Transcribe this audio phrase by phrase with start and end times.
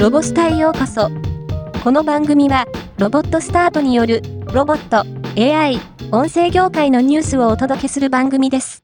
[0.00, 1.10] ロボスタへようこそ。
[1.84, 2.64] この番組は、
[2.96, 5.04] ロボットスタートによる、ロボット、
[5.38, 5.78] AI、
[6.10, 8.82] 音声業界のニュースをお届けする番組です。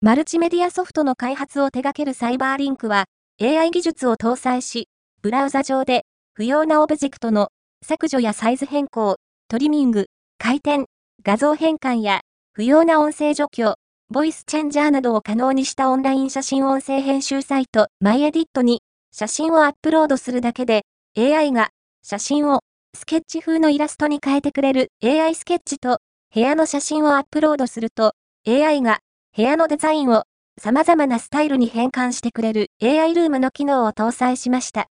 [0.00, 3.04] マルチメディアソフトの開発を手掛けるサイバーリンクは、
[3.40, 4.88] AI 技術を搭載し、
[5.22, 6.02] ブラウザ上で、
[6.34, 7.50] 不要なオブジェクトの
[7.86, 10.06] 削除やサイズ変更、トリミング、
[10.38, 10.86] 回転、
[11.22, 12.22] 画像変換や、
[12.54, 13.76] 不要な音声除去、
[14.10, 20.82] ボイスチェンジャーなどを可能にしたオンライン写真音声編集サイト MyEdit に写真をアップロードするだけで
[21.16, 21.70] AI が
[22.02, 22.60] 写真を
[22.94, 25.98] スケッチ風のイラストに変えてくれる AI スケッチと
[26.34, 28.12] 部屋の写真をアップロードすると
[28.46, 28.98] AI が
[29.34, 30.24] 部屋のデザインを
[30.60, 34.86] 様々なスタイルに変換してくれる AI ルームの機能を搭載しました。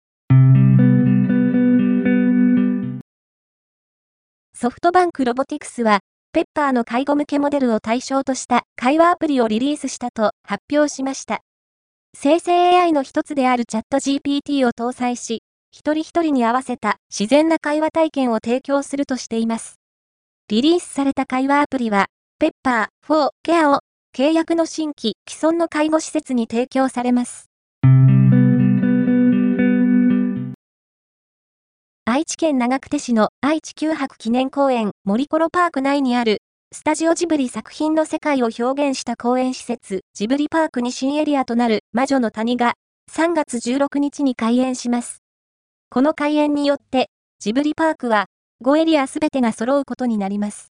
[4.54, 6.00] ソフトバンクロボティクスは
[6.34, 11.40] ペッパーの介護向けモデルを対象とした会話アプリをリリースしたと発表しました。
[12.14, 19.76] 生成 AI の一つであるチャット GPT を搭載し、一人一人に合わせた自然な会話体験を提供するとしています。
[20.50, 23.80] リリースされた会話アプリは、ペッパー4ケアを
[24.14, 27.47] 契約の新規既存の介護施設に提供されます。
[32.18, 42.74] 愛知県長久手市の愛知九博記念公園森コロパーク内にあるスタジオジブリ作品の世界を表現した公園施設ジブリパークに新エリアとなる魔女の谷が
[43.12, 45.22] 3月16日に開園します。
[45.90, 47.08] この開園によって
[47.38, 48.26] ジブリパークは
[48.64, 50.72] 5エリアすべてが揃うことになります。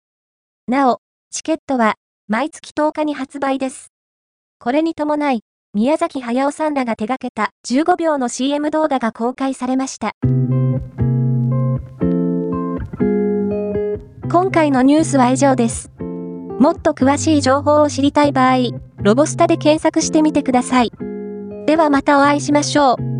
[0.68, 0.98] なお、
[1.30, 1.94] チケットは
[2.28, 3.90] 毎月10日に発売です。
[4.58, 5.42] これに伴い、
[5.76, 10.14] 宮崎駿さんらが手掛けた15秒の CM 動画が公開されました。
[14.36, 15.90] 今回のニュースは以上です。
[16.60, 20.92] もっと詳しい情報を知りたい場合、ロボスタで検索してみてください。
[21.68, 23.15] ではまたお会いしましょう。